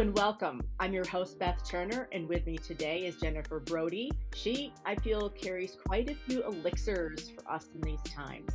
and 0.00 0.14
welcome. 0.14 0.60
I'm 0.78 0.92
your 0.92 1.06
host, 1.06 1.38
Beth 1.38 1.66
Turner, 1.66 2.06
and 2.12 2.28
with 2.28 2.44
me 2.44 2.58
today 2.58 3.06
is 3.06 3.16
Jennifer 3.16 3.60
Browdy. 3.60 4.10
She, 4.34 4.74
I 4.84 4.94
feel, 4.96 5.30
carries 5.30 5.78
quite 5.86 6.10
a 6.10 6.14
few 6.14 6.44
elixirs 6.44 7.30
for 7.30 7.50
us 7.50 7.68
in 7.74 7.80
these 7.80 8.02
times. 8.02 8.52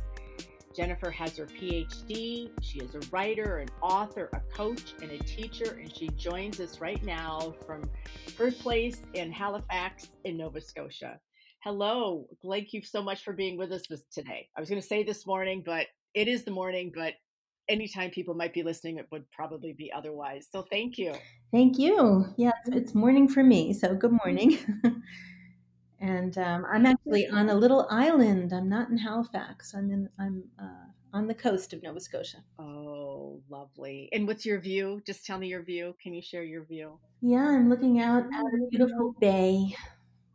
Jennifer 0.72 1.10
has 1.10 1.36
her 1.38 1.46
PhD. 1.46 2.50
She 2.60 2.78
is 2.78 2.94
a 2.94 3.00
writer, 3.10 3.58
an 3.58 3.70
author, 3.82 4.30
a 4.34 4.54
coach, 4.54 4.94
and 5.02 5.10
a 5.10 5.18
teacher, 5.18 5.80
and 5.82 5.92
she 5.92 6.10
joins 6.10 6.60
us 6.60 6.80
right 6.80 7.02
now 7.02 7.56
from 7.66 7.90
her 8.38 8.52
place 8.52 9.00
in 9.14 9.32
Halifax, 9.32 10.10
in 10.24 10.36
Nova 10.36 10.60
Scotia. 10.60 11.18
Hello. 11.64 12.28
Thank 12.48 12.72
you 12.72 12.82
so 12.82 13.02
much 13.02 13.24
for 13.24 13.32
being 13.32 13.58
with 13.58 13.72
us 13.72 13.82
this, 13.90 14.04
today. 14.14 14.48
I 14.56 14.60
was 14.60 14.68
going 14.68 14.80
to 14.80 14.86
say 14.86 15.02
this 15.02 15.26
morning, 15.26 15.64
but 15.66 15.86
it 16.14 16.28
is 16.28 16.44
the 16.44 16.52
morning, 16.52 16.92
but 16.94 17.14
anytime 17.68 18.10
people 18.10 18.34
might 18.34 18.52
be 18.52 18.62
listening, 18.62 18.98
it 18.98 19.06
would 19.10 19.30
probably 19.30 19.72
be 19.72 19.92
otherwise. 19.92 20.48
So 20.50 20.62
thank 20.70 20.98
you. 20.98 21.14
Thank 21.50 21.78
you. 21.78 22.26
Yeah, 22.36 22.52
it's 22.66 22.94
morning 22.94 23.28
for 23.28 23.42
me. 23.42 23.72
So 23.72 23.94
good 23.94 24.12
morning. 24.24 24.58
and 26.00 26.36
um, 26.38 26.66
I'm 26.70 26.86
actually 26.86 27.28
on 27.28 27.50
a 27.50 27.54
little 27.54 27.86
island. 27.90 28.52
I'm 28.52 28.68
not 28.68 28.90
in 28.90 28.98
Halifax. 28.98 29.74
I'm 29.74 29.90
in. 29.90 30.08
I'm 30.18 30.44
uh, 30.58 30.86
on 31.14 31.26
the 31.26 31.34
coast 31.34 31.72
of 31.72 31.82
Nova 31.82 32.00
Scotia. 32.00 32.38
Oh, 32.58 33.40
lovely. 33.50 34.08
And 34.12 34.26
what's 34.26 34.46
your 34.46 34.58
view? 34.58 35.02
Just 35.06 35.26
tell 35.26 35.38
me 35.38 35.48
your 35.48 35.62
view. 35.62 35.94
Can 36.02 36.14
you 36.14 36.22
share 36.22 36.42
your 36.42 36.64
view? 36.64 36.98
Yeah, 37.20 37.46
I'm 37.46 37.68
looking 37.68 38.00
out 38.00 38.24
at 38.24 38.40
a 38.40 38.66
beautiful 38.70 39.14
bay 39.20 39.76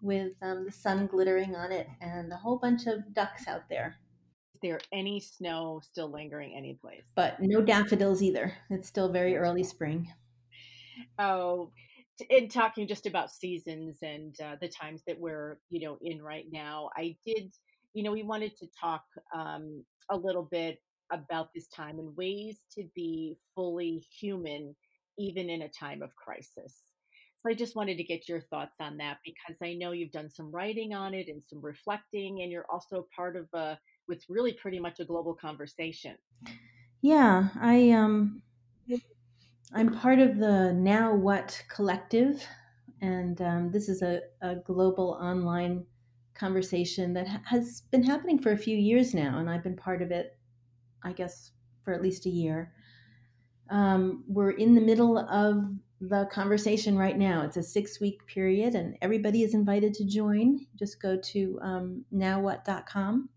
with 0.02 0.34
um, 0.44 0.66
the 0.66 0.72
sun 0.72 1.08
glittering 1.08 1.56
on 1.56 1.72
it 1.72 1.88
and 2.02 2.32
a 2.32 2.36
whole 2.36 2.58
bunch 2.58 2.86
of 2.86 3.14
ducks 3.14 3.48
out 3.48 3.68
there 3.68 3.98
there 4.62 4.80
any 4.92 5.20
snow 5.20 5.82
still 5.84 6.12
lingering 6.12 6.54
any 6.56 6.76
place? 6.76 7.04
But 7.16 7.40
no 7.40 7.62
daffodils 7.62 8.22
either. 8.22 8.54
It's 8.70 8.88
still 8.88 9.12
very 9.12 9.38
early 9.38 9.64
spring. 9.64 10.12
Oh, 11.20 11.72
in 12.30 12.50
talking 12.50 12.88
just 12.88 13.06
about 13.06 13.32
seasons 13.32 14.00
and 14.02 14.36
uh, 14.42 14.56
the 14.60 14.68
times 14.68 15.04
that 15.08 15.20
we're 15.20 15.60
you 15.70 15.86
know 15.86 15.98
in 16.02 16.22
right 16.22 16.46
now, 16.52 16.90
I 16.96 17.16
did 17.26 17.54
you 17.94 18.04
know 18.04 18.12
we 18.12 18.24
wanted 18.24 18.56
to 18.58 18.68
talk 18.80 19.04
um, 19.34 19.84
a 20.10 20.18
little 20.18 20.48
bit 20.50 20.80
about 21.12 21.50
this 21.54 21.68
time 21.68 22.00
and 22.00 22.16
ways 22.18 22.60
to 22.74 22.84
be 22.96 23.38
fully 23.56 24.06
human 24.20 24.76
even 25.18 25.50
in 25.50 25.64
a 25.64 25.70
time 25.70 26.02
of 26.02 26.16
crisis. 26.16 26.84
So 27.40 27.50
I 27.50 27.54
just 27.54 27.76
wanted 27.76 27.98
to 27.98 28.04
get 28.04 28.28
your 28.28 28.42
thoughts 28.42 28.76
on 28.80 28.98
that 28.98 29.18
because 29.24 29.58
I 29.62 29.74
know 29.74 29.92
you've 29.92 30.12
done 30.12 30.30
some 30.30 30.52
writing 30.52 30.94
on 30.94 31.14
it 31.14 31.28
and 31.28 31.42
some 31.48 31.62
reflecting, 31.62 32.42
and 32.42 32.52
you're 32.52 32.66
also 32.70 33.08
part 33.16 33.36
of 33.36 33.48
a 33.54 33.78
it's 34.10 34.30
really 34.30 34.54
pretty 34.54 34.80
much 34.80 35.00
a 35.00 35.06
global 35.06 35.34
conversation. 35.34 36.16
Yeah, 37.02 37.50
I 37.60 37.92
um 37.92 38.42
I'm 39.74 39.94
part 39.94 40.20
of 40.20 40.38
the 40.38 40.74
Now 40.74 41.14
What 41.14 41.62
collective, 41.68 42.46
and 43.02 43.42
um, 43.42 43.72
this 43.72 43.90
is 43.90 44.02
a, 44.02 44.22
a 44.42 44.56
global 44.56 45.18
online 45.22 45.86
conversation 46.36 47.14
that 47.14 47.28
has 47.46 47.82
been 47.92 48.04
happening 48.04 48.40
for 48.40 48.54
a 48.54 48.58
few 48.58 48.78
years 48.78 49.14
now, 49.14 49.40
and 49.40 49.50
I've 49.50 49.64
been 49.64 49.76
part 49.76 50.02
of 50.02 50.12
it, 50.12 50.38
I 51.04 51.12
guess, 51.12 51.52
for 51.84 51.94
at 51.94 52.02
least 52.02 52.26
a 52.26 52.30
year. 52.30 52.72
Um, 53.70 54.24
we're 54.28 54.52
in 54.52 54.74
the 54.74 54.82
middle 54.82 55.18
of 55.18 55.66
the 56.00 56.30
conversation 56.32 56.98
right 56.98 57.18
now. 57.18 57.42
It's 57.42 57.58
a 57.58 57.64
six 57.64 58.00
week 58.00 58.26
period, 58.26 58.74
and 58.74 58.96
everybody 59.02 59.44
is 59.44 59.54
invited 59.54 59.94
to 59.96 60.06
join. 60.06 60.66
Just 60.80 61.02
go 61.02 61.18
to 61.18 61.60
um, 61.62 62.06
nowwhat.com 62.14 63.28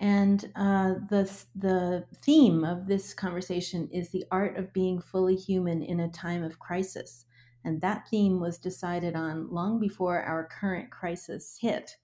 and 0.00 0.50
uh, 0.56 0.94
the, 1.10 1.30
the 1.54 2.06
theme 2.22 2.64
of 2.64 2.86
this 2.86 3.12
conversation 3.12 3.86
is 3.92 4.08
the 4.08 4.24
art 4.30 4.56
of 4.56 4.72
being 4.72 4.98
fully 4.98 5.36
human 5.36 5.82
in 5.82 6.00
a 6.00 6.08
time 6.08 6.42
of 6.42 6.58
crisis. 6.58 7.26
And 7.64 7.82
that 7.82 8.08
theme 8.08 8.40
was 8.40 8.56
decided 8.56 9.14
on 9.14 9.50
long 9.50 9.78
before 9.78 10.22
our 10.22 10.48
current 10.48 10.90
crisis 10.90 11.58
hit. 11.60 11.98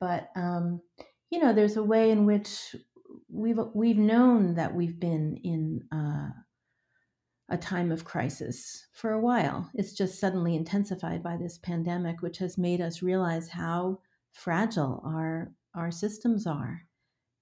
But, 0.00 0.30
um, 0.34 0.80
you 1.30 1.38
know, 1.38 1.52
there's 1.52 1.76
a 1.76 1.82
way 1.84 2.10
in 2.10 2.26
which 2.26 2.74
we've, 3.28 3.60
we've 3.72 3.98
known 3.98 4.56
that 4.56 4.74
we've 4.74 4.98
been 4.98 5.38
in 5.44 5.84
uh, 5.92 6.30
a 7.48 7.56
time 7.56 7.92
of 7.92 8.04
crisis 8.04 8.88
for 8.94 9.12
a 9.12 9.20
while. 9.20 9.70
It's 9.74 9.92
just 9.92 10.18
suddenly 10.18 10.56
intensified 10.56 11.22
by 11.22 11.36
this 11.36 11.58
pandemic, 11.58 12.20
which 12.20 12.38
has 12.38 12.58
made 12.58 12.80
us 12.80 13.00
realize 13.00 13.48
how 13.48 14.00
fragile 14.32 15.00
our, 15.04 15.52
our 15.76 15.92
systems 15.92 16.48
are 16.48 16.82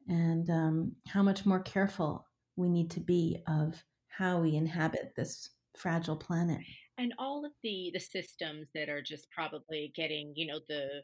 and 0.09 0.49
um, 0.51 0.93
how 1.07 1.23
much 1.23 1.47
more 1.47 1.61
careful 1.61 2.27
we 2.57 2.69
need 2.69 2.91
to 2.91 3.01
be 3.01 3.43
of 3.49 3.83
how 4.09 4.41
we 4.41 4.55
inhabit 4.57 5.13
this 5.17 5.51
fragile 5.77 6.17
planet. 6.17 6.61
And 6.99 7.15
all 7.19 7.45
of 7.47 7.53
the 7.63 7.91
the 7.95 8.01
systems 8.01 8.69
that 8.75 8.89
are 8.89 9.01
just 9.01 9.31
probably 9.31 9.93
getting 9.95 10.35
you 10.37 10.47
know 10.47 10.61
the 10.69 11.03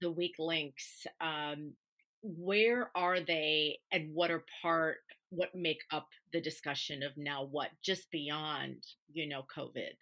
the 0.00 0.10
weak 0.10 0.34
links 0.38 1.06
um 1.20 1.72
where 2.22 2.90
are 2.96 3.20
they 3.20 3.78
and 3.92 4.12
what 4.12 4.30
are 4.30 4.44
part 4.60 4.96
what 5.30 5.54
make 5.54 5.80
up 5.92 6.08
the 6.32 6.40
discussion 6.40 7.02
of 7.02 7.12
now 7.16 7.44
what 7.44 7.70
just 7.82 8.10
beyond 8.10 8.82
you 9.12 9.28
know 9.28 9.44
covid? 9.56 9.94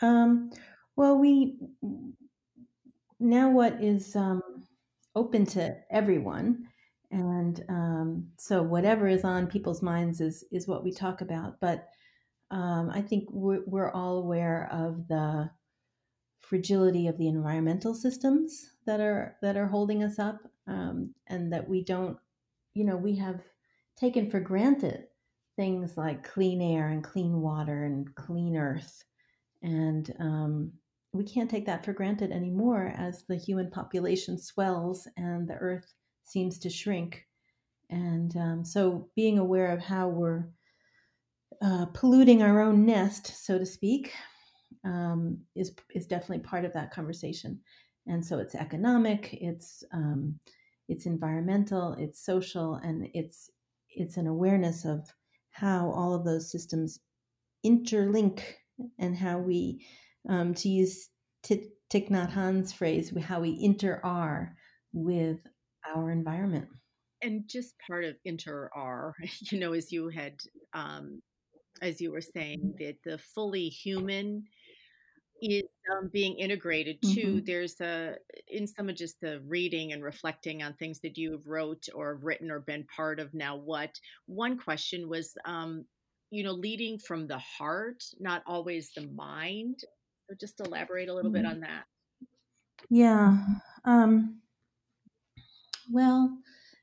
Um 0.00 0.50
well 0.94 1.18
we 1.18 1.56
now 3.18 3.50
what 3.50 3.82
is 3.82 4.14
um 4.14 4.42
open 5.16 5.46
to 5.46 5.76
everyone 5.90 6.68
and 7.10 7.64
um, 7.68 8.26
so 8.36 8.62
whatever 8.62 9.06
is 9.06 9.24
on 9.24 9.46
people's 9.46 9.82
minds 9.82 10.20
is 10.20 10.44
is 10.50 10.68
what 10.68 10.84
we 10.84 10.92
talk 10.92 11.20
about 11.20 11.60
but 11.60 11.88
um, 12.50 12.90
i 12.92 13.00
think 13.00 13.24
we're, 13.30 13.62
we're, 13.66 13.90
all 13.90 14.18
aware 14.18 14.68
of 14.72 15.06
the 15.08 15.48
fragility 16.40 17.08
of 17.08 17.18
the 17.18 17.28
environmental 17.28 17.94
systems 17.94 18.70
that 18.86 19.00
are 19.00 19.36
that 19.42 19.56
are 19.56 19.66
holding 19.66 20.02
us 20.02 20.18
up 20.18 20.38
um, 20.68 21.12
and 21.26 21.52
that 21.52 21.68
we 21.68 21.82
don't 21.82 22.18
you 22.74 22.84
know 22.84 22.96
we 22.96 23.16
have 23.16 23.40
taken 23.96 24.30
for 24.30 24.40
granted 24.40 25.06
things 25.56 25.96
like 25.96 26.22
clean 26.22 26.60
air 26.60 26.88
and 26.88 27.02
clean 27.02 27.40
water 27.40 27.84
and 27.84 28.14
clean 28.14 28.56
earth. 28.56 29.04
And 29.62 30.14
um, 30.20 30.72
we 31.12 31.24
can't 31.24 31.50
take 31.50 31.66
that 31.66 31.84
for 31.84 31.92
granted 31.92 32.30
anymore 32.30 32.92
as 32.96 33.24
the 33.24 33.36
human 33.36 33.70
population 33.70 34.38
swells 34.38 35.08
and 35.16 35.48
the 35.48 35.54
earth 35.54 35.92
seems 36.28 36.58
to 36.60 36.70
shrink. 36.70 37.24
And 37.90 38.36
um, 38.36 38.64
so 38.64 39.08
being 39.14 39.38
aware 39.38 39.72
of 39.72 39.80
how 39.80 40.08
we're 40.08 40.48
uh, 41.62 41.86
polluting 41.94 42.42
our 42.42 42.60
own 42.60 42.84
nest, 42.84 43.44
so 43.44 43.58
to 43.58 43.66
speak, 43.66 44.12
um, 44.84 45.38
is, 45.54 45.72
is 45.94 46.06
definitely 46.06 46.40
part 46.40 46.64
of 46.64 46.72
that 46.72 46.92
conversation. 46.92 47.60
And 48.06 48.24
so 48.24 48.38
it's 48.38 48.54
economic, 48.54 49.34
it's, 49.40 49.82
um, 49.92 50.38
it's 50.88 51.06
environmental, 51.06 51.96
it's 51.98 52.24
social, 52.24 52.74
and 52.76 53.08
it's, 53.14 53.50
it's 53.90 54.16
an 54.16 54.26
awareness 54.26 54.84
of 54.84 55.08
how 55.50 55.90
all 55.90 56.14
of 56.14 56.24
those 56.24 56.50
systems 56.50 57.00
interlink 57.64 58.42
and 58.98 59.16
how 59.16 59.38
we, 59.38 59.84
um, 60.28 60.54
to 60.54 60.68
use 60.68 61.08
Thich 61.44 62.10
Nhat 62.10 62.30
Hanh's 62.30 62.72
phrase, 62.72 63.12
how 63.18 63.40
we 63.40 63.58
inter 63.60 64.00
are 64.04 64.54
with 64.92 65.38
our 65.94 66.10
environment. 66.10 66.68
And 67.22 67.48
just 67.48 67.74
part 67.86 68.04
of 68.04 68.16
inter 68.24 68.70
are, 68.74 69.14
you 69.50 69.58
know, 69.58 69.72
as 69.72 69.92
you 69.92 70.08
had, 70.08 70.34
um, 70.74 71.22
as 71.82 72.00
you 72.00 72.12
were 72.12 72.20
saying, 72.20 72.74
that 72.78 72.96
the 73.04 73.18
fully 73.18 73.68
human 73.68 74.44
is 75.42 75.64
um, 75.92 76.10
being 76.12 76.36
integrated 76.36 76.98
too. 77.02 77.36
Mm-hmm. 77.36 77.44
There's 77.44 77.80
a 77.80 78.14
in 78.48 78.66
some 78.66 78.88
of 78.88 78.96
just 78.96 79.20
the 79.20 79.40
reading 79.46 79.92
and 79.92 80.02
reflecting 80.02 80.62
on 80.62 80.74
things 80.74 81.00
that 81.00 81.18
you 81.18 81.32
have 81.32 81.46
wrote 81.46 81.84
or 81.94 82.16
written 82.16 82.50
or 82.50 82.60
been 82.60 82.86
part 82.94 83.20
of. 83.20 83.34
Now, 83.34 83.56
what 83.56 83.90
one 84.26 84.58
question 84.58 85.08
was, 85.08 85.34
um, 85.44 85.84
you 86.30 86.42
know, 86.42 86.52
leading 86.52 86.98
from 86.98 87.26
the 87.26 87.38
heart, 87.38 88.02
not 88.18 88.42
always 88.46 88.90
the 88.94 89.06
mind. 89.08 89.76
So 90.28 90.34
just 90.38 90.60
elaborate 90.60 91.08
a 91.08 91.14
little 91.14 91.30
mm-hmm. 91.30 91.42
bit 91.42 91.50
on 91.50 91.60
that. 91.60 91.84
Yeah. 92.90 93.36
Um, 93.84 94.40
well, 95.90 96.38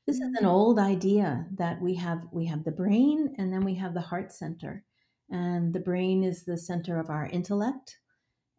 this 0.06 0.16
is 0.16 0.22
an 0.22 0.34
mm-hmm. 0.34 0.46
old 0.46 0.78
idea 0.78 1.46
that 1.56 1.80
we 1.80 1.94
have 1.94 2.26
we 2.30 2.44
have 2.46 2.64
the 2.64 2.70
brain 2.70 3.34
and 3.38 3.52
then 3.52 3.64
we 3.64 3.74
have 3.74 3.94
the 3.94 4.00
heart 4.00 4.32
center. 4.32 4.84
And 5.30 5.72
the 5.72 5.80
brain 5.80 6.22
is 6.22 6.44
the 6.44 6.58
center 6.58 6.98
of 6.98 7.08
our 7.08 7.26
intellect 7.26 7.98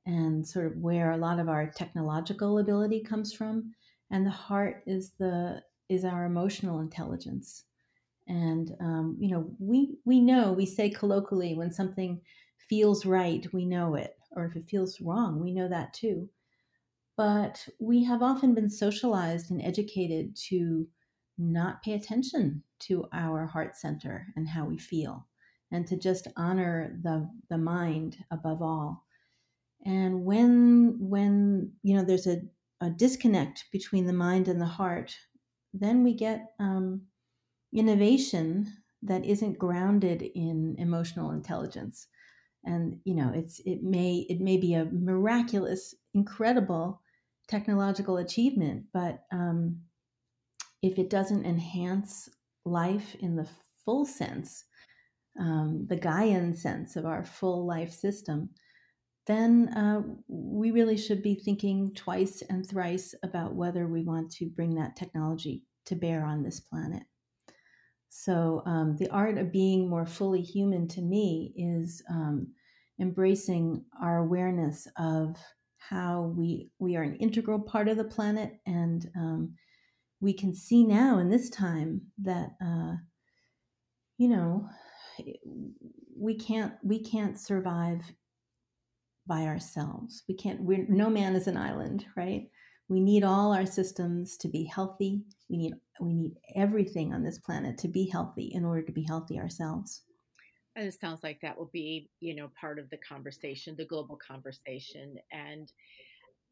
and 0.07 0.45
sort 0.47 0.65
of 0.65 0.77
where 0.77 1.11
a 1.11 1.17
lot 1.17 1.39
of 1.39 1.47
our 1.47 1.69
technological 1.69 2.57
ability 2.57 3.03
comes 3.03 3.31
from. 3.33 3.73
And 4.09 4.25
the 4.25 4.31
heart 4.31 4.83
is 4.87 5.11
the 5.19 5.61
is 5.87 6.03
our 6.03 6.25
emotional 6.25 6.79
intelligence. 6.79 7.63
And 8.27 8.75
um, 8.79 9.15
you 9.19 9.29
know, 9.29 9.47
we 9.59 9.99
we 10.05 10.19
know 10.19 10.51
we 10.51 10.65
say 10.65 10.89
colloquially 10.89 11.53
when 11.53 11.71
something 11.71 12.21
feels 12.57 13.05
right, 13.05 13.45
we 13.53 13.65
know 13.65 13.93
it, 13.93 14.17
or 14.31 14.45
if 14.45 14.55
it 14.55 14.67
feels 14.67 14.99
wrong, 14.99 15.39
we 15.39 15.53
know 15.53 15.67
that 15.67 15.93
too 15.93 16.27
but 17.17 17.67
we 17.79 18.03
have 18.03 18.21
often 18.23 18.53
been 18.55 18.69
socialized 18.69 19.51
and 19.51 19.61
educated 19.61 20.35
to 20.35 20.87
not 21.37 21.81
pay 21.83 21.93
attention 21.93 22.63
to 22.79 23.07
our 23.13 23.45
heart 23.45 23.75
center 23.75 24.27
and 24.35 24.47
how 24.49 24.65
we 24.65 24.77
feel. 24.77 25.27
and 25.71 25.87
to 25.87 25.97
just 25.97 26.27
honor 26.37 26.97
the 27.03 27.29
the 27.49 27.57
mind 27.57 28.23
above 28.31 28.61
all. 28.61 29.05
And 29.85 30.25
when 30.25 30.97
when 30.99 31.73
you 31.83 31.95
know 31.95 32.03
there's 32.03 32.27
a, 32.27 32.41
a 32.81 32.89
disconnect 32.89 33.65
between 33.71 34.05
the 34.05 34.13
mind 34.13 34.47
and 34.47 34.59
the 34.61 34.65
heart, 34.65 35.17
then 35.73 36.03
we 36.03 36.13
get 36.13 36.53
um, 36.59 37.07
innovation 37.73 38.71
that 39.03 39.25
isn't 39.25 39.59
grounded 39.59 40.21
in 40.23 40.75
emotional 40.79 41.31
intelligence. 41.31 42.07
And 42.65 43.01
you 43.05 43.15
know, 43.15 43.31
it's 43.33 43.59
it 43.65 43.83
may 43.83 44.25
it 44.29 44.41
may 44.41 44.57
be 44.57 44.75
a 44.75 44.85
miraculous, 44.85 45.95
incredible 46.13 47.01
technological 47.47 48.17
achievement, 48.17 48.85
but 48.93 49.23
um, 49.31 49.81
if 50.81 50.97
it 50.99 51.09
doesn't 51.09 51.45
enhance 51.45 52.29
life 52.65 53.15
in 53.19 53.35
the 53.35 53.47
full 53.83 54.05
sense, 54.05 54.63
um, 55.39 55.85
the 55.89 55.97
Gaian 55.97 56.55
sense 56.55 56.95
of 56.95 57.05
our 57.05 57.23
full 57.23 57.65
life 57.65 57.93
system, 57.93 58.49
then 59.27 59.69
uh, 59.69 60.01
we 60.27 60.71
really 60.71 60.97
should 60.97 61.23
be 61.23 61.35
thinking 61.35 61.91
twice 61.95 62.43
and 62.49 62.67
thrice 62.67 63.15
about 63.23 63.55
whether 63.55 63.87
we 63.87 64.03
want 64.03 64.31
to 64.33 64.49
bring 64.49 64.75
that 64.75 64.95
technology 64.95 65.63
to 65.85 65.95
bear 65.95 66.23
on 66.23 66.43
this 66.43 66.59
planet. 66.59 67.03
So, 68.09 68.63
um, 68.65 68.95
the 68.97 69.09
art 69.09 69.37
of 69.37 69.51
being 69.51 69.89
more 69.89 70.05
fully 70.05 70.41
human 70.41 70.87
to 70.89 71.01
me 71.01 71.53
is 71.57 72.01
um, 72.09 72.47
embracing 72.99 73.83
our 74.01 74.19
awareness 74.19 74.87
of 74.97 75.37
how 75.89 76.33
we 76.35 76.69
we 76.79 76.95
are 76.95 77.03
an 77.03 77.15
integral 77.15 77.59
part 77.59 77.87
of 77.87 77.97
the 77.97 78.03
planet, 78.03 78.59
and 78.65 79.09
um, 79.15 79.53
we 80.19 80.33
can 80.33 80.53
see 80.53 80.83
now 80.83 81.19
in 81.19 81.29
this 81.29 81.49
time 81.49 82.01
that 82.19 82.51
uh, 82.63 82.93
you 84.17 84.27
know 84.29 84.67
we 86.17 86.35
can't 86.35 86.73
we 86.83 86.99
can't 87.03 87.39
survive 87.39 88.01
by 89.27 89.43
ourselves. 89.43 90.23
We 90.27 90.35
can't. 90.35 90.61
We're, 90.61 90.85
no 90.87 91.09
man 91.09 91.35
is 91.35 91.47
an 91.47 91.57
island, 91.57 92.05
right? 92.15 92.49
We 92.87 92.99
need 92.99 93.23
all 93.23 93.53
our 93.53 93.65
systems 93.65 94.37
to 94.37 94.47
be 94.47 94.63
healthy. 94.63 95.23
We 95.49 95.57
need 95.57 95.73
we 95.99 96.13
need 96.13 96.35
everything 96.55 97.13
on 97.13 97.23
this 97.23 97.39
planet 97.39 97.77
to 97.79 97.87
be 97.87 98.07
healthy 98.07 98.51
in 98.53 98.65
order 98.65 98.83
to 98.83 98.91
be 98.91 99.03
healthy 99.03 99.39
ourselves. 99.39 100.03
And 100.75 100.87
it 100.87 100.99
sounds 100.99 101.23
like 101.23 101.39
that 101.41 101.57
will 101.57 101.69
be, 101.71 102.09
you 102.19 102.35
know, 102.35 102.49
part 102.59 102.79
of 102.79 102.89
the 102.89 102.97
conversation, 102.97 103.75
the 103.77 103.85
global 103.85 104.17
conversation, 104.17 105.15
and 105.31 105.71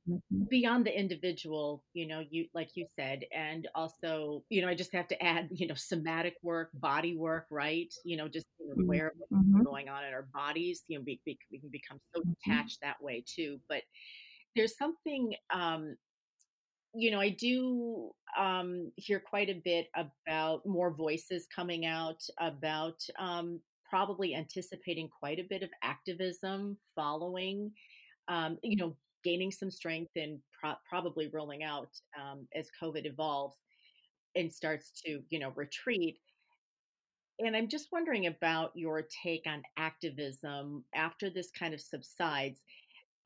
mm-hmm. 0.09 0.43
beyond 0.49 0.85
the 0.85 0.97
individual. 0.97 1.83
You 1.93 2.07
know, 2.07 2.23
you 2.29 2.47
like 2.53 2.69
you 2.75 2.85
said, 2.95 3.23
and 3.35 3.67
also, 3.75 4.43
you 4.49 4.61
know, 4.61 4.69
I 4.69 4.75
just 4.75 4.93
have 4.93 5.07
to 5.09 5.23
add, 5.23 5.49
you 5.51 5.67
know, 5.67 5.75
somatic 5.75 6.35
work, 6.41 6.69
body 6.73 7.17
work, 7.17 7.47
right? 7.51 7.93
You 8.05 8.17
know, 8.17 8.27
just 8.27 8.47
know, 8.59 8.73
mm-hmm. 8.73 8.83
aware 8.83 9.07
of 9.07 9.13
what's 9.17 9.33
mm-hmm. 9.33 9.63
going 9.63 9.89
on 9.89 10.05
in 10.05 10.13
our 10.13 10.27
bodies. 10.33 10.83
You 10.87 10.99
know, 10.99 11.03
we, 11.05 11.19
we, 11.25 11.37
we 11.51 11.59
can 11.59 11.69
become 11.69 11.99
so 12.15 12.21
mm-hmm. 12.21 12.31
detached 12.43 12.79
that 12.81 13.01
way 13.01 13.23
too. 13.27 13.59
But 13.67 13.81
there's 14.55 14.77
something 14.77 15.33
um, 15.53 15.95
you 16.95 17.11
know, 17.11 17.19
I 17.19 17.29
do 17.29 18.11
um, 18.37 18.91
hear 18.95 19.19
quite 19.19 19.49
a 19.49 19.61
bit 19.63 19.87
about 19.95 20.65
more 20.65 20.93
voices 20.93 21.47
coming 21.53 21.85
out 21.85 22.21
about 22.39 23.01
um, 23.17 23.59
probably 23.93 24.33
anticipating 24.33 25.07
quite 25.07 25.37
a 25.37 25.45
bit 25.47 25.61
of 25.61 25.69
activism 25.83 26.75
following, 26.95 27.71
um, 28.27 28.57
you 28.63 28.75
know, 28.75 28.95
gaining 29.23 29.51
some 29.51 29.69
strength 29.69 30.09
and 30.15 30.39
pro- 30.59 30.73
probably 30.89 31.29
rolling 31.31 31.61
out 31.61 31.89
um, 32.19 32.47
as 32.55 32.69
COVID 32.81 33.05
evolves 33.05 33.55
and 34.35 34.51
starts 34.51 34.99
to, 35.05 35.21
you 35.29 35.37
know, 35.37 35.53
retreat. 35.55 36.17
And 37.37 37.55
I'm 37.55 37.67
just 37.67 37.89
wondering 37.91 38.25
about 38.25 38.71
your 38.73 39.03
take 39.23 39.43
on 39.45 39.61
activism 39.77 40.83
after 40.95 41.29
this 41.29 41.51
kind 41.51 41.75
of 41.75 41.79
subsides 41.79 42.61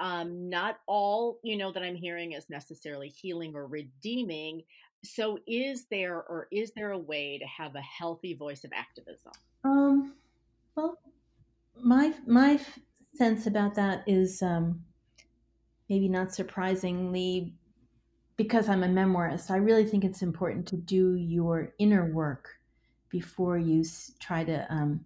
um, 0.01 0.49
not 0.49 0.79
all, 0.85 1.39
you 1.43 1.57
know, 1.57 1.71
that 1.71 1.81
I'm 1.81 1.95
hearing 1.95 2.33
is 2.33 2.45
necessarily 2.49 3.07
healing 3.07 3.53
or 3.55 3.67
redeeming. 3.67 4.63
So, 5.03 5.39
is 5.47 5.85
there 5.89 6.17
or 6.17 6.47
is 6.51 6.71
there 6.75 6.91
a 6.91 6.99
way 6.99 7.39
to 7.39 7.45
have 7.45 7.75
a 7.75 7.81
healthy 7.81 8.33
voice 8.33 8.63
of 8.63 8.71
activism? 8.75 9.31
Um, 9.63 9.86
well, 10.77 10.99
my 11.83 12.13
my 12.27 12.59
sense 13.15 13.47
about 13.47 13.75
that 13.75 14.03
is 14.07 14.41
um, 14.43 14.83
maybe 15.89 16.07
not 16.07 16.33
surprisingly 16.33 17.55
because 18.37 18.69
I'm 18.69 18.83
a 18.83 18.87
memoirist. 18.87 19.49
I 19.49 19.57
really 19.57 19.85
think 19.85 20.05
it's 20.05 20.21
important 20.21 20.67
to 20.67 20.77
do 20.77 21.15
your 21.15 21.73
inner 21.79 22.13
work 22.13 22.47
before 23.09 23.57
you 23.57 23.83
try 24.19 24.43
to 24.43 24.71
um, 24.71 25.03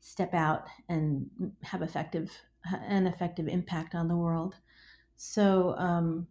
step 0.00 0.34
out 0.34 0.66
and 0.88 1.30
have 1.62 1.82
effective 1.82 2.30
an 2.88 3.06
effective 3.06 3.46
impact 3.46 3.94
on 3.94 4.08
the 4.08 4.16
world. 4.16 4.56
So, 5.16 5.76
um, 5.78 6.26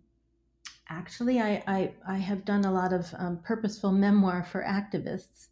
actually, 0.90 1.40
I, 1.40 1.64
I, 1.66 1.92
I, 2.08 2.18
have 2.18 2.44
done 2.46 2.66
a 2.66 2.72
lot 2.72 2.92
of 2.94 3.14
um, 3.18 3.40
purposeful 3.44 3.92
memoir 3.92 4.44
for 4.44 4.64
activists. 4.64 5.48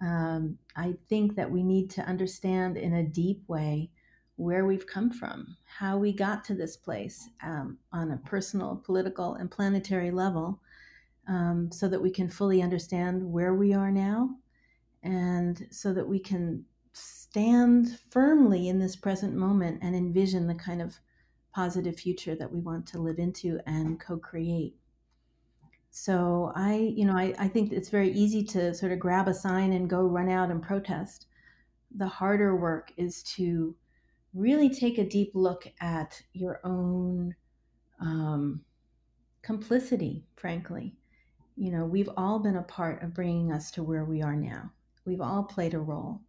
Um, 0.00 0.58
I 0.76 0.94
think 1.08 1.34
that 1.36 1.50
we 1.50 1.62
need 1.62 1.90
to 1.90 2.02
understand 2.02 2.76
in 2.76 2.94
a 2.94 3.02
deep 3.02 3.42
way 3.48 3.90
where 4.36 4.66
we've 4.66 4.86
come 4.86 5.10
from, 5.10 5.56
how 5.64 5.98
we 5.98 6.12
got 6.12 6.44
to 6.44 6.54
this 6.54 6.76
place 6.76 7.28
um, 7.42 7.76
on 7.92 8.12
a 8.12 8.16
personal, 8.18 8.80
political, 8.84 9.34
and 9.34 9.50
planetary 9.50 10.12
level, 10.12 10.60
um, 11.26 11.70
so 11.72 11.88
that 11.88 12.00
we 12.00 12.10
can 12.10 12.28
fully 12.28 12.62
understand 12.62 13.22
where 13.22 13.54
we 13.54 13.74
are 13.74 13.90
now 13.90 14.30
and 15.02 15.66
so 15.70 15.92
that 15.92 16.06
we 16.06 16.18
can 16.18 16.64
stand 16.92 17.98
firmly 18.10 18.68
in 18.68 18.78
this 18.78 18.96
present 18.96 19.34
moment 19.34 19.78
and 19.82 19.94
envision 19.94 20.46
the 20.46 20.54
kind 20.54 20.82
of 20.82 20.98
positive 21.54 21.96
future 21.96 22.34
that 22.34 22.52
we 22.52 22.60
want 22.60 22.86
to 22.86 22.98
live 22.98 23.18
into 23.18 23.60
and 23.66 24.00
co-create 24.00 24.74
so 25.90 26.52
i 26.54 26.74
you 26.96 27.04
know 27.04 27.16
I, 27.16 27.34
I 27.38 27.48
think 27.48 27.72
it's 27.72 27.88
very 27.88 28.10
easy 28.12 28.44
to 28.44 28.74
sort 28.74 28.92
of 28.92 28.98
grab 28.98 29.28
a 29.28 29.34
sign 29.34 29.72
and 29.72 29.90
go 29.90 30.02
run 30.02 30.28
out 30.28 30.50
and 30.50 30.62
protest. 30.62 31.26
The 31.96 32.06
harder 32.06 32.54
work 32.56 32.92
is 32.96 33.22
to 33.34 33.74
really 34.34 34.68
take 34.68 34.98
a 34.98 35.08
deep 35.08 35.32
look 35.34 35.66
at 35.80 36.20
your 36.34 36.60
own 36.64 37.34
um, 38.00 38.60
complicity 39.42 40.26
frankly. 40.36 40.94
You 41.56 41.72
know 41.72 41.84
we've 41.84 42.10
all 42.16 42.38
been 42.38 42.56
a 42.56 42.62
part 42.62 43.02
of 43.02 43.14
bringing 43.14 43.52
us 43.52 43.70
to 43.72 43.82
where 43.82 44.04
we 44.04 44.22
are 44.22 44.36
now. 44.36 44.70
We've 45.04 45.20
all 45.20 45.42
played 45.44 45.74
a 45.74 45.80
role. 45.80 46.20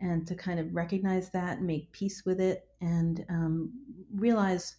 And 0.00 0.26
to 0.28 0.36
kind 0.36 0.60
of 0.60 0.72
recognize 0.72 1.30
that, 1.30 1.60
make 1.60 1.90
peace 1.90 2.24
with 2.24 2.40
it, 2.40 2.68
and 2.80 3.24
um, 3.28 3.72
realize 4.14 4.76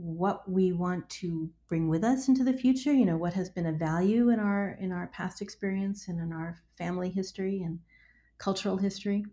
what 0.00 0.50
we 0.50 0.72
want 0.72 1.08
to 1.10 1.50
bring 1.68 1.88
with 1.88 2.04
us 2.04 2.28
into 2.28 2.44
the 2.44 2.52
future. 2.52 2.92
You 2.92 3.06
know, 3.06 3.16
what 3.16 3.34
has 3.34 3.50
been 3.50 3.66
a 3.66 3.72
value 3.72 4.30
in 4.30 4.40
our 4.40 4.78
in 4.80 4.92
our 4.92 5.08
past 5.08 5.42
experience 5.42 6.08
and 6.08 6.20
in 6.20 6.32
our 6.32 6.56
family 6.76 7.10
history 7.10 7.62
and 7.62 7.80
cultural 8.38 8.76
history, 8.76 9.24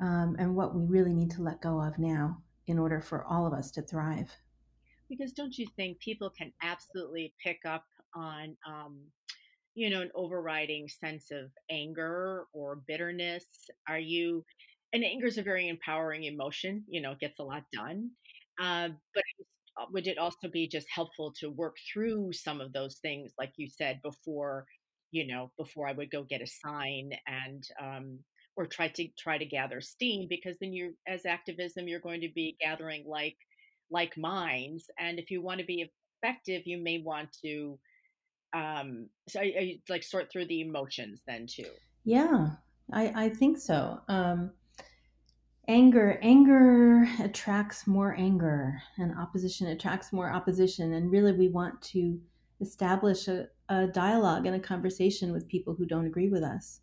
um, 0.00 0.36
and 0.38 0.54
what 0.54 0.74
we 0.74 0.84
really 0.84 1.14
need 1.14 1.30
to 1.32 1.42
let 1.42 1.62
go 1.62 1.80
of 1.80 1.98
now 1.98 2.42
in 2.66 2.78
order 2.78 3.00
for 3.00 3.24
all 3.24 3.46
of 3.46 3.52
us 3.52 3.70
to 3.72 3.82
thrive. 3.82 4.30
Because 5.08 5.32
don't 5.32 5.56
you 5.56 5.66
think 5.76 5.98
people 5.98 6.30
can 6.30 6.52
absolutely 6.62 7.34
pick 7.42 7.60
up 7.64 7.84
on 8.14 8.56
um, 8.66 9.00
you 9.74 9.90
know, 9.90 10.02
an 10.02 10.10
overriding 10.14 10.88
sense 10.88 11.30
of 11.30 11.50
anger 11.70 12.46
or 12.52 12.76
bitterness? 12.86 13.44
Are 13.88 13.98
you, 13.98 14.44
and 14.92 15.04
anger 15.04 15.26
is 15.26 15.38
a 15.38 15.42
very 15.42 15.68
empowering 15.68 16.24
emotion, 16.24 16.84
you 16.88 17.00
know, 17.00 17.12
it 17.12 17.20
gets 17.20 17.40
a 17.40 17.44
lot 17.44 17.64
done. 17.72 18.10
Uh, 18.60 18.90
but 19.14 19.24
would 19.90 20.06
it 20.06 20.18
also 20.18 20.48
be 20.48 20.68
just 20.68 20.86
helpful 20.94 21.32
to 21.40 21.50
work 21.50 21.76
through 21.92 22.32
some 22.32 22.60
of 22.60 22.72
those 22.72 22.96
things, 22.96 23.32
like 23.38 23.52
you 23.56 23.68
said 23.68 24.00
before, 24.02 24.66
you 25.10 25.26
know, 25.26 25.50
before 25.58 25.88
I 25.88 25.92
would 25.92 26.10
go 26.10 26.24
get 26.24 26.42
a 26.42 26.46
sign 26.46 27.10
and, 27.26 27.64
um, 27.80 28.18
or 28.56 28.66
try 28.66 28.88
to 28.88 29.08
try 29.18 29.38
to 29.38 29.44
gather 29.44 29.80
steam 29.80 30.26
because 30.28 30.56
then 30.60 30.72
you're 30.72 30.92
as 31.08 31.26
activism 31.26 31.88
you're 31.88 32.00
going 32.00 32.20
to 32.20 32.30
be 32.34 32.56
gathering 32.60 33.04
like 33.06 33.36
like 33.90 34.16
minds 34.16 34.84
and 34.98 35.18
if 35.18 35.30
you 35.30 35.42
want 35.42 35.60
to 35.60 35.66
be 35.66 35.90
effective 36.22 36.62
you 36.66 36.78
may 36.78 36.98
want 36.98 37.28
to 37.42 37.78
um 38.54 39.08
so 39.28 39.40
I, 39.40 39.44
I, 39.44 39.80
like 39.88 40.02
sort 40.02 40.30
through 40.30 40.46
the 40.46 40.60
emotions 40.60 41.22
then 41.26 41.46
too. 41.46 41.70
Yeah 42.04 42.50
i 42.92 43.24
i 43.24 43.28
think 43.28 43.58
so 43.58 44.00
um 44.08 44.50
anger 45.72 46.18
anger 46.20 47.08
attracts 47.20 47.86
more 47.86 48.14
anger 48.18 48.82
and 48.98 49.18
opposition 49.18 49.68
attracts 49.68 50.12
more 50.12 50.30
opposition 50.30 50.92
and 50.92 51.10
really 51.10 51.32
we 51.32 51.48
want 51.48 51.80
to 51.80 52.20
establish 52.60 53.26
a, 53.26 53.48
a 53.70 53.86
dialogue 53.86 54.44
and 54.44 54.54
a 54.54 54.60
conversation 54.60 55.32
with 55.32 55.48
people 55.48 55.74
who 55.74 55.86
don't 55.86 56.04
agree 56.04 56.28
with 56.28 56.42
us 56.42 56.80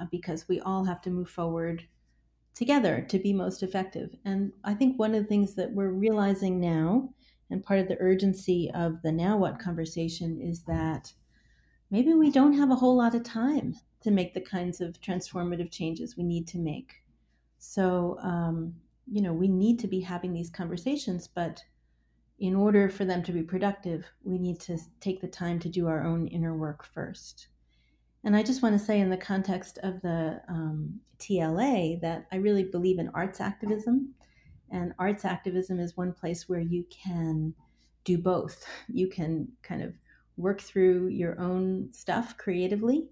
uh, 0.00 0.06
because 0.10 0.48
we 0.48 0.58
all 0.60 0.82
have 0.82 1.02
to 1.02 1.10
move 1.10 1.28
forward 1.28 1.86
together 2.54 3.04
to 3.06 3.18
be 3.18 3.34
most 3.34 3.62
effective 3.62 4.08
and 4.24 4.50
i 4.64 4.72
think 4.72 4.98
one 4.98 5.14
of 5.14 5.22
the 5.22 5.28
things 5.28 5.54
that 5.54 5.70
we're 5.70 5.90
realizing 5.90 6.58
now 6.58 7.10
and 7.50 7.62
part 7.62 7.80
of 7.80 7.86
the 7.86 8.00
urgency 8.00 8.70
of 8.74 9.02
the 9.02 9.12
now 9.12 9.36
what 9.36 9.58
conversation 9.58 10.40
is 10.40 10.62
that 10.62 11.12
maybe 11.90 12.14
we 12.14 12.30
don't 12.30 12.54
have 12.54 12.70
a 12.70 12.76
whole 12.76 12.96
lot 12.96 13.14
of 13.14 13.22
time 13.22 13.74
to 14.00 14.10
make 14.10 14.32
the 14.32 14.40
kinds 14.40 14.80
of 14.80 14.98
transformative 15.00 15.70
changes 15.70 16.16
we 16.16 16.24
need 16.24 16.48
to 16.48 16.58
make. 16.58 17.01
So, 17.64 18.18
um, 18.22 18.74
you 19.06 19.22
know, 19.22 19.32
we 19.32 19.46
need 19.46 19.78
to 19.78 19.86
be 19.86 20.00
having 20.00 20.32
these 20.32 20.50
conversations, 20.50 21.28
but 21.28 21.62
in 22.40 22.56
order 22.56 22.88
for 22.88 23.04
them 23.04 23.22
to 23.22 23.32
be 23.32 23.44
productive, 23.44 24.04
we 24.24 24.36
need 24.36 24.58
to 24.62 24.76
take 24.98 25.20
the 25.20 25.28
time 25.28 25.60
to 25.60 25.68
do 25.68 25.86
our 25.86 26.02
own 26.04 26.26
inner 26.26 26.56
work 26.56 26.84
first. 26.84 27.46
And 28.24 28.34
I 28.34 28.42
just 28.42 28.62
want 28.62 28.76
to 28.76 28.84
say, 28.84 28.98
in 28.98 29.10
the 29.10 29.16
context 29.16 29.78
of 29.84 30.02
the 30.02 30.42
um, 30.48 31.00
TLA, 31.20 32.00
that 32.00 32.26
I 32.32 32.36
really 32.36 32.64
believe 32.64 32.98
in 32.98 33.10
arts 33.14 33.40
activism. 33.40 34.12
And 34.72 34.92
arts 34.98 35.24
activism 35.24 35.78
is 35.78 35.96
one 35.96 36.12
place 36.12 36.48
where 36.48 36.60
you 36.60 36.84
can 36.90 37.54
do 38.02 38.18
both. 38.18 38.66
You 38.88 39.06
can 39.06 39.46
kind 39.62 39.82
of 39.82 39.94
work 40.36 40.60
through 40.60 41.08
your 41.08 41.40
own 41.40 41.90
stuff 41.92 42.36
creatively 42.36 43.08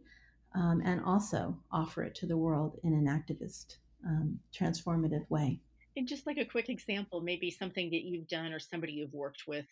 um, 0.56 0.82
and 0.84 1.00
also 1.04 1.56
offer 1.70 2.02
it 2.02 2.16
to 2.16 2.26
the 2.26 2.36
world 2.36 2.80
in 2.82 2.94
an 2.94 3.06
activist, 3.06 3.76
um, 4.06 4.38
transformative 4.56 5.28
way. 5.30 5.60
And 5.96 6.06
just 6.06 6.26
like 6.26 6.38
a 6.38 6.44
quick 6.44 6.68
example, 6.68 7.20
maybe 7.20 7.50
something 7.50 7.90
that 7.90 8.04
you've 8.04 8.28
done 8.28 8.52
or 8.52 8.58
somebody 8.58 8.92
you've 8.92 9.12
worked 9.12 9.44
with 9.46 9.66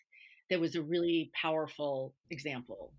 that 0.49 0.59
was 0.59 0.75
a 0.75 0.81
really 0.81 1.31
powerful 1.33 2.13
example. 2.29 2.91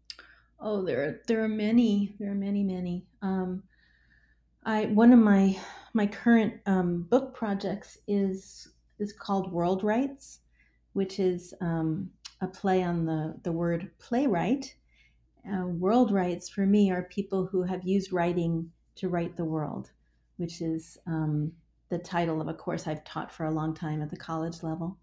Oh, 0.58 0.82
there 0.82 1.02
are, 1.04 1.20
there 1.26 1.42
are 1.42 1.48
many. 1.48 2.14
There 2.18 2.30
are 2.30 2.34
many, 2.34 2.62
many. 2.62 3.04
Um, 3.22 3.62
I 4.64 4.86
one 4.86 5.12
of 5.12 5.18
my 5.18 5.58
my 5.94 6.06
current 6.06 6.54
um, 6.66 7.02
book 7.02 7.34
projects 7.34 7.98
is 8.06 8.68
is 8.98 9.12
called 9.12 9.52
World 9.52 9.82
Writes, 9.82 10.40
which 10.92 11.18
is 11.18 11.54
um, 11.60 12.10
a 12.40 12.46
play 12.46 12.82
on 12.82 13.06
the 13.06 13.36
the 13.42 13.52
word 13.52 13.90
playwright. 13.98 14.74
Uh, 15.50 15.66
world 15.66 16.12
writes 16.12 16.50
for 16.50 16.66
me 16.66 16.90
are 16.90 17.04
people 17.04 17.46
who 17.46 17.62
have 17.62 17.82
used 17.84 18.12
writing 18.12 18.70
to 18.96 19.08
write 19.08 19.36
the 19.36 19.44
world, 19.44 19.90
which 20.40 20.62
is 20.62 20.96
um, 21.06 21.52
the 21.90 21.98
title 21.98 22.40
of 22.40 22.48
a 22.48 22.54
course 22.54 22.86
I've 22.86 23.04
taught 23.04 23.30
for 23.30 23.44
a 23.44 23.50
long 23.50 23.74
time 23.74 24.00
at 24.00 24.08
the 24.08 24.16
college 24.16 24.62
level. 24.62 24.96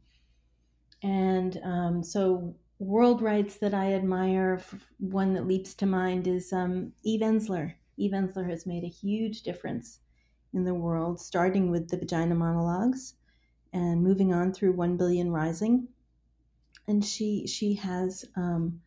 And 1.04 1.60
um, 1.64 2.04
so 2.04 2.56
world 2.80 3.22
writes 3.22 3.58
that 3.58 3.74
I 3.74 3.94
admire, 3.94 4.60
one 4.98 5.34
that 5.34 5.46
leaps 5.46 5.76
to 5.76 5.86
mind 5.86 6.28
is 6.28 6.52
um, 6.52 6.92
Eve 7.04 7.22
Ensler. 7.22 7.76
Eve 7.98 8.12
Ensler 8.12 8.50
has 8.50 8.66
made 8.66 8.84
a 8.84 8.88
huge 8.88 9.44
difference 9.44 10.00
in 10.54 10.64
the 10.64 10.74
world, 10.74 11.20
starting 11.20 11.70
with 11.70 11.88
the 11.88 11.98
vagina 11.98 12.34
monologues 12.34 13.14
and 13.74 14.02
moving 14.02 14.34
on 14.34 14.54
through 14.54 14.72
1 14.72 14.98
billion 14.98 15.30
rising. 15.30 15.88
And 16.88 17.06
she, 17.06 17.46
she 17.46 17.76
has 17.76 18.26
um, 18.36 18.80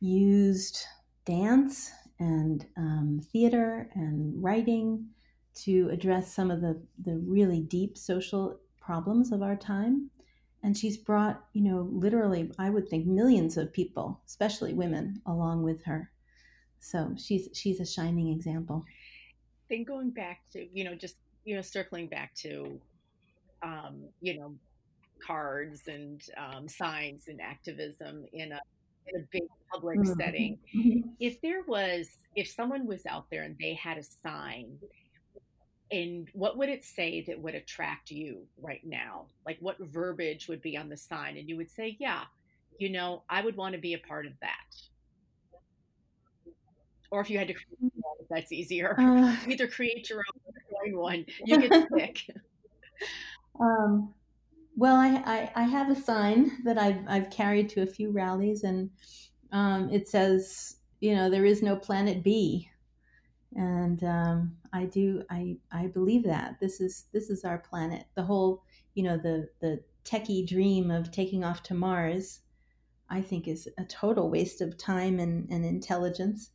used 0.00 0.82
dance 1.26 1.90
and 2.18 2.64
um, 2.76 3.20
theater 3.32 3.90
and 3.94 4.42
writing 4.42 5.08
to 5.54 5.88
address 5.90 6.32
some 6.32 6.50
of 6.50 6.60
the, 6.60 6.80
the 7.04 7.16
really 7.26 7.60
deep 7.60 7.96
social 7.96 8.58
problems 8.80 9.32
of 9.32 9.42
our 9.42 9.56
time 9.56 10.10
and 10.62 10.76
she's 10.76 10.96
brought 10.96 11.44
you 11.52 11.62
know 11.62 11.88
literally 11.92 12.50
i 12.58 12.68
would 12.68 12.88
think 12.88 13.06
millions 13.06 13.56
of 13.56 13.72
people 13.72 14.20
especially 14.26 14.74
women 14.74 15.20
along 15.26 15.62
with 15.62 15.84
her 15.84 16.10
so 16.80 17.14
she's 17.16 17.48
she's 17.52 17.80
a 17.80 17.86
shining 17.86 18.28
example 18.32 18.84
then 19.68 19.84
going 19.84 20.10
back 20.10 20.40
to 20.52 20.66
you 20.72 20.84
know 20.84 20.94
just 20.94 21.16
you 21.44 21.54
know 21.54 21.62
circling 21.62 22.06
back 22.06 22.34
to 22.34 22.80
um, 23.62 24.02
you 24.20 24.38
know 24.38 24.54
cards 25.24 25.82
and 25.86 26.22
um, 26.36 26.68
signs 26.68 27.28
and 27.28 27.40
activism 27.40 28.24
in 28.32 28.52
a 28.52 28.60
in 29.06 29.20
a 29.20 29.24
big 29.30 29.42
public 29.72 29.98
mm-hmm. 29.98 30.12
setting 30.20 30.58
mm-hmm. 30.74 31.08
if 31.20 31.40
there 31.40 31.62
was 31.66 32.08
if 32.36 32.48
someone 32.48 32.86
was 32.86 33.06
out 33.06 33.26
there 33.30 33.42
and 33.42 33.56
they 33.60 33.74
had 33.74 33.98
a 33.98 34.02
sign 34.02 34.78
and 35.92 36.28
what 36.32 36.56
would 36.56 36.68
it 36.68 36.84
say 36.84 37.22
that 37.26 37.40
would 37.40 37.54
attract 37.54 38.10
you 38.10 38.46
right 38.60 38.80
now? 38.84 39.26
Like 39.46 39.58
what 39.60 39.76
verbiage 39.78 40.48
would 40.48 40.62
be 40.62 40.76
on 40.76 40.88
the 40.88 40.96
sign? 40.96 41.36
And 41.36 41.48
you 41.48 41.56
would 41.56 41.70
say 41.70 41.96
yeah 42.00 42.24
you 42.78 42.88
know 42.90 43.22
i 43.30 43.42
would 43.42 43.56
want 43.56 43.74
to 43.74 43.80
be 43.80 43.94
a 43.94 43.98
part 43.98 44.26
of 44.26 44.32
that. 44.40 44.56
Or 47.10 47.20
if 47.20 47.28
you 47.28 47.36
had 47.36 47.48
to 47.48 47.52
create 47.52 47.92
one, 47.94 48.26
that's 48.30 48.52
easier. 48.52 48.96
Uh, 48.98 49.36
either 49.46 49.66
create 49.66 50.08
your 50.08 50.22
own 50.86 50.96
one. 50.96 51.26
You 51.44 51.68
can 51.68 51.86
pick. 51.88 52.22
Um, 53.60 54.14
well 54.76 54.96
I, 54.96 55.22
I, 55.26 55.50
I 55.54 55.62
have 55.64 55.90
a 55.90 55.94
sign 55.94 56.62
that 56.64 56.78
I've, 56.78 57.00
I've 57.06 57.30
carried 57.30 57.68
to 57.70 57.82
a 57.82 57.86
few 57.86 58.10
rallies 58.10 58.64
and 58.64 58.90
um, 59.52 59.90
it 59.90 60.08
says 60.08 60.76
you 61.00 61.14
know 61.14 61.28
there 61.28 61.44
is 61.44 61.62
no 61.62 61.76
planet 61.76 62.22
b. 62.22 62.68
And 63.54 64.02
um, 64.02 64.56
I 64.72 64.84
do 64.84 65.22
I 65.30 65.56
I 65.70 65.88
believe 65.88 66.24
that 66.24 66.58
this 66.60 66.80
is 66.80 67.06
this 67.12 67.30
is 67.30 67.44
our 67.44 67.58
planet. 67.58 68.06
The 68.14 68.22
whole 68.22 68.62
you 68.94 69.02
know 69.02 69.16
the 69.16 69.48
the 69.60 69.82
techie 70.04 70.46
dream 70.46 70.90
of 70.90 71.10
taking 71.10 71.44
off 71.44 71.62
to 71.64 71.74
Mars, 71.74 72.40
I 73.08 73.20
think 73.20 73.48
is 73.48 73.68
a 73.78 73.84
total 73.84 74.30
waste 74.30 74.60
of 74.60 74.76
time 74.76 75.20
and, 75.20 75.48
and 75.50 75.64
intelligence. 75.64 76.50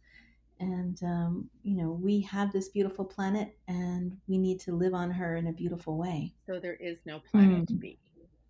And 0.59 0.97
um, 1.03 1.49
you 1.63 1.77
know 1.77 1.91
we 1.91 2.21
have 2.21 2.51
this 2.51 2.69
beautiful 2.69 3.05
planet, 3.05 3.55
and 3.67 4.17
we 4.27 4.37
need 4.37 4.59
to 4.61 4.75
live 4.75 4.93
on 4.93 5.11
her 5.11 5.35
in 5.35 5.47
a 5.47 5.53
beautiful 5.53 5.97
way. 5.97 6.33
So 6.47 6.59
there 6.59 6.75
is 6.75 6.99
no 7.05 7.19
planet 7.19 7.67
mm. 7.69 7.79
B. 7.79 7.99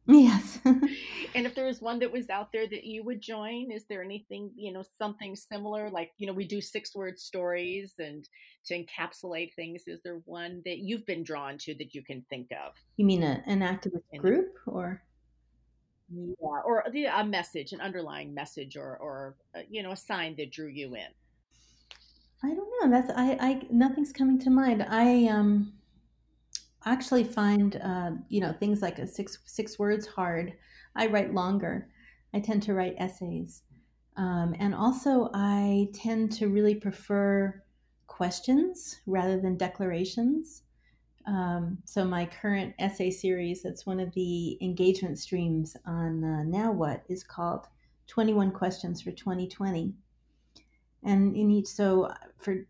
Yes. 0.08 0.60
and 0.66 1.46
if 1.46 1.54
there 1.54 1.66
was 1.66 1.82
one 1.82 2.00
that 2.00 2.12
was 2.12 2.30
out 2.30 2.52
there 2.54 2.66
that 2.68 2.86
you 2.86 3.04
would 3.04 3.22
join, 3.22 3.72
is 3.72 3.86
there 3.88 4.02
anything, 4.02 4.52
you 4.56 4.72
know, 4.72 4.84
something 4.98 5.36
similar? 5.36 5.90
Like, 5.90 6.12
you 6.18 6.28
know, 6.28 6.34
we 6.34 6.46
do 6.46 6.62
six 6.62 6.96
word 6.96 7.20
stories 7.20 7.94
and 8.00 8.28
to 8.68 8.84
encapsulate 8.84 9.54
things. 9.56 9.84
Is 9.86 10.00
there 10.04 10.22
one 10.26 10.62
that 10.66 10.80
you've 10.80 11.06
been 11.06 11.24
drawn 11.24 11.58
to 11.60 11.74
that 11.76 11.94
you 11.94 12.04
can 12.04 12.24
think 12.30 12.50
of? 12.52 12.74
You 12.96 13.06
mean 13.06 13.24
a, 13.24 13.44
an 13.46 13.60
activist 13.60 14.18
group 14.18 14.54
or? 14.66 15.02
Yeah, 16.10 16.62
or 16.64 16.86
a 16.88 17.26
message, 17.26 17.74
an 17.74 17.82
underlying 17.82 18.34
message, 18.34 18.78
or, 18.78 18.98
or 18.98 19.36
uh, 19.54 19.64
you 19.70 19.84
know, 19.84 19.92
a 19.92 19.98
sign 19.98 20.36
that 20.38 20.54
drew 20.54 20.68
you 20.68 20.96
in. 20.96 21.08
I 22.44 22.54
don't 22.54 22.70
know. 22.82 22.90
That's 22.90 23.12
I. 23.14 23.38
I 23.42 23.62
nothing's 23.70 24.14
coming 24.14 24.40
to 24.40 24.50
mind. 24.50 24.86
I 24.88 25.26
um 25.26 25.74
actually 26.92 27.24
find 27.24 27.80
uh, 27.84 28.12
you 28.30 28.42
know 28.42 28.54
things 28.54 28.82
like 28.82 29.00
a 29.00 29.08
six 29.08 29.40
six 29.46 29.80
words 29.80 30.06
hard. 30.08 30.54
I 30.96 31.08
write 31.08 31.34
longer. 31.34 31.90
I 32.34 32.40
tend 32.40 32.64
to 32.64 32.74
write 32.74 32.96
essays, 32.98 33.64
um, 34.16 34.56
and 34.60 34.76
also 34.76 35.30
I 35.34 35.90
tend 35.94 36.32
to 36.34 36.48
really 36.48 36.76
prefer 36.76 37.64
questions 38.08 39.00
rather 39.06 39.40
than 39.40 39.58
declarations. 39.58 40.64
Um, 41.28 41.78
so 41.84 42.06
my 42.06 42.26
current 42.26 42.74
essay 42.80 43.12
series, 43.12 43.62
that's 43.62 43.86
one 43.86 44.00
of 44.00 44.14
the 44.14 44.58
engagement 44.62 45.20
streams 45.20 45.76
on 45.86 46.24
uh, 46.24 46.44
Now 46.44 46.72
What, 46.72 47.04
is 47.10 47.24
called 47.24 47.68
21 48.08 48.52
Questions 48.52 49.02
for 49.02 49.12
2020. 49.12 49.94
And 51.04 51.36
in 51.36 51.52
each, 51.52 51.68
so 51.68 52.12
for 52.40 52.66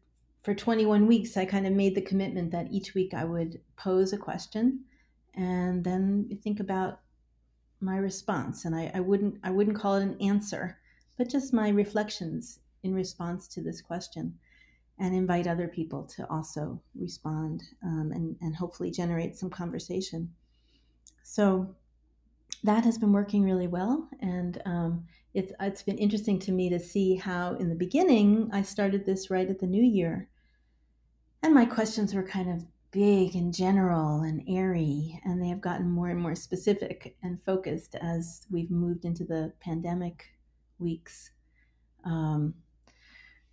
for 0.47 0.55
21 0.55 1.07
weeks, 1.07 1.35
I 1.35 1.43
kind 1.43 1.67
of 1.67 1.73
made 1.73 1.93
the 1.93 2.01
commitment 2.01 2.51
that 2.51 2.71
each 2.71 2.93
week 2.93 3.13
I 3.13 3.25
would 3.25 3.59
pose 3.75 4.13
a 4.13 4.17
question 4.17 4.85
and 5.33 5.83
then 5.83 6.39
think 6.41 6.61
about 6.61 7.01
my 7.81 7.97
response. 7.97 8.63
And 8.63 8.73
I, 8.73 8.89
I 8.93 9.01
wouldn't 9.01 9.39
I 9.43 9.51
wouldn't 9.51 9.75
call 9.75 9.95
it 9.95 10.03
an 10.03 10.15
answer, 10.21 10.79
but 11.17 11.29
just 11.29 11.53
my 11.53 11.67
reflections 11.67 12.59
in 12.83 12.95
response 12.95 13.49
to 13.49 13.61
this 13.61 13.81
question 13.81 14.39
and 14.99 15.13
invite 15.13 15.47
other 15.47 15.67
people 15.67 16.05
to 16.15 16.25
also 16.29 16.81
respond 16.95 17.63
um, 17.83 18.13
and, 18.15 18.37
and 18.39 18.55
hopefully 18.55 18.89
generate 18.89 19.35
some 19.35 19.49
conversation. 19.49 20.33
So 21.23 21.75
that 22.63 22.85
has 22.85 22.97
been 22.97 23.11
working 23.11 23.43
really 23.43 23.67
well. 23.67 24.07
And 24.21 24.61
um, 24.65 25.07
it's, 25.33 25.51
it's 25.59 25.83
been 25.83 25.97
interesting 25.97 26.39
to 26.39 26.53
me 26.53 26.69
to 26.69 26.79
see 26.79 27.15
how, 27.15 27.55
in 27.55 27.67
the 27.67 27.75
beginning, 27.75 28.49
I 28.53 28.61
started 28.61 29.05
this 29.05 29.29
right 29.29 29.49
at 29.49 29.59
the 29.59 29.67
new 29.67 29.83
year. 29.83 30.29
And 31.47 31.55
my 31.55 31.63
questions 31.63 32.13
were 32.13 32.23
kind 32.23 32.51
of 32.51 32.65
big 32.91 33.33
and 33.33 33.53
general 33.53 34.23
and 34.23 34.43
airy, 34.49 35.17
and 35.23 35.41
they 35.41 35.47
have 35.47 35.61
gotten 35.61 35.89
more 35.89 36.09
and 36.09 36.19
more 36.19 36.35
specific 36.35 37.15
and 37.23 37.41
focused 37.41 37.95
as 37.95 38.45
we've 38.51 38.69
moved 38.69 39.05
into 39.05 39.23
the 39.23 39.53
pandemic 39.61 40.25
weeks. 40.77 41.31
Um, 42.03 42.53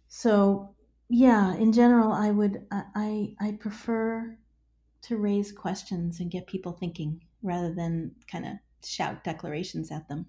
so, 0.08 0.74
yeah, 1.08 1.54
in 1.54 1.72
general, 1.72 2.10
I 2.10 2.32
would 2.32 2.66
I 2.72 3.36
I 3.40 3.52
prefer 3.60 4.36
to 5.02 5.16
raise 5.16 5.52
questions 5.52 6.18
and 6.18 6.32
get 6.32 6.48
people 6.48 6.72
thinking 6.72 7.20
rather 7.44 7.72
than 7.72 8.16
kind 8.28 8.44
of 8.44 8.54
shout 8.84 9.22
declarations 9.22 9.92
at 9.92 10.08
them. 10.08 10.26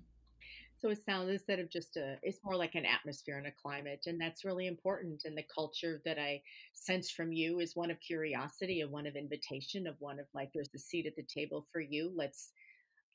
So 0.77 0.89
it 0.89 1.03
sounds 1.05 1.29
instead 1.29 1.59
of 1.59 1.69
just 1.69 1.95
a, 1.95 2.17
it's 2.21 2.43
more 2.43 2.55
like 2.55 2.75
an 2.75 2.85
atmosphere 2.85 3.37
and 3.37 3.47
a 3.47 3.51
climate. 3.51 4.03
And 4.07 4.19
that's 4.19 4.45
really 4.45 4.67
important. 4.67 5.23
And 5.25 5.37
the 5.37 5.43
culture 5.43 6.01
that 6.05 6.19
I 6.19 6.41
sense 6.73 7.09
from 7.09 7.31
you 7.31 7.59
is 7.59 7.75
one 7.75 7.89
of 7.89 7.99
curiosity 8.01 8.81
and 8.81 8.91
one 8.91 9.07
of 9.07 9.15
invitation 9.15 9.87
of 9.87 9.95
one 9.99 10.19
of 10.19 10.25
like, 10.35 10.51
there's 10.53 10.69
a 10.75 10.79
seat 10.79 11.07
at 11.07 11.15
the 11.15 11.23
table 11.23 11.65
for 11.71 11.79
you. 11.79 12.11
Let's, 12.13 12.51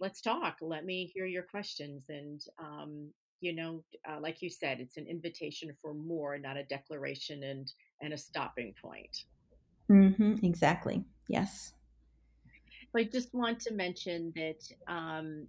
let's 0.00 0.20
talk. 0.20 0.56
Let 0.62 0.86
me 0.86 1.12
hear 1.14 1.26
your 1.26 1.42
questions. 1.42 2.04
And, 2.08 2.42
um, 2.58 3.08
you 3.40 3.54
know, 3.54 3.84
uh, 4.08 4.18
like 4.20 4.42
you 4.42 4.50
said, 4.50 4.80
it's 4.80 4.96
an 4.96 5.06
invitation 5.06 5.70
for 5.80 5.94
more, 5.94 6.38
not 6.38 6.56
a 6.56 6.64
declaration 6.64 7.42
and, 7.44 7.70
and 8.00 8.14
a 8.14 8.18
stopping 8.18 8.74
point. 8.82 9.24
Mm-hmm, 9.90 10.44
exactly. 10.44 11.04
Yes. 11.28 11.74
I 12.96 13.04
just 13.04 13.34
want 13.34 13.60
to 13.60 13.74
mention 13.74 14.32
that, 14.34 14.66
um, 14.88 15.46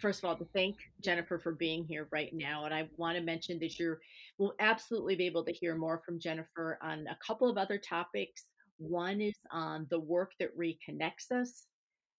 first 0.00 0.22
of 0.22 0.28
all, 0.28 0.36
to 0.36 0.46
thank 0.54 0.76
Jennifer 1.02 1.38
for 1.38 1.52
being 1.52 1.84
here 1.84 2.08
right 2.10 2.32
now. 2.32 2.64
And 2.64 2.74
I 2.74 2.88
want 2.96 3.16
to 3.16 3.22
mention 3.22 3.58
that 3.60 3.78
you 3.78 3.96
will 4.38 4.54
absolutely 4.60 5.16
be 5.16 5.26
able 5.26 5.44
to 5.44 5.52
hear 5.52 5.76
more 5.76 6.02
from 6.04 6.18
Jennifer 6.18 6.78
on 6.82 7.06
a 7.06 7.18
couple 7.24 7.48
of 7.48 7.58
other 7.58 7.78
topics. 7.78 8.44
One 8.78 9.20
is 9.20 9.36
on 9.50 9.86
the 9.90 10.00
work 10.00 10.32
that 10.40 10.56
reconnects 10.58 11.30
us, 11.30 11.66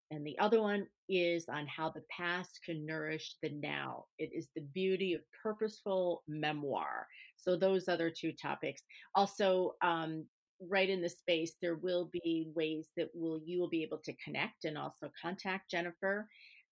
and 0.09 0.25
the 0.25 0.37
other 0.39 0.61
one 0.61 0.87
is 1.09 1.45
on 1.49 1.67
how 1.67 1.89
the 1.89 2.03
past 2.09 2.59
can 2.65 2.85
nourish 2.85 3.35
the 3.43 3.49
now. 3.49 4.05
It 4.17 4.31
is 4.33 4.47
the 4.55 4.61
beauty 4.61 5.13
of 5.13 5.21
purposeful 5.43 6.23
memoir. 6.27 7.07
So, 7.35 7.55
those 7.55 7.87
other 7.87 8.09
two 8.09 8.31
topics. 8.31 8.81
Also, 9.13 9.75
um, 9.81 10.25
right 10.59 10.89
in 10.89 11.01
the 11.01 11.09
space, 11.09 11.53
there 11.61 11.75
will 11.75 12.09
be 12.11 12.47
ways 12.55 12.87
that 12.97 13.09
will 13.13 13.39
you 13.45 13.59
will 13.59 13.69
be 13.69 13.83
able 13.83 13.99
to 13.99 14.13
connect 14.23 14.65
and 14.65 14.77
also 14.77 15.11
contact 15.21 15.69
Jennifer 15.69 16.27